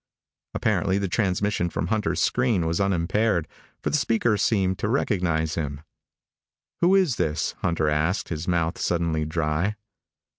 Apparently 0.55 0.97
the 0.97 1.07
transmission 1.07 1.69
from 1.69 1.85
Hunter's 1.93 2.19
screen 2.19 2.65
was 2.65 2.81
unimpaired, 2.81 3.47
for 3.83 3.91
the 3.91 3.97
speaker 3.97 4.35
seemed 4.35 4.79
to 4.79 4.89
recognize 4.89 5.53
him. 5.53 5.81
"Who 6.79 6.95
is 6.95 7.17
this?" 7.17 7.53
Hunter 7.61 7.87
asked, 7.87 8.29
his 8.29 8.47
mouth 8.47 8.79
suddenly 8.79 9.25
dry. 9.25 9.75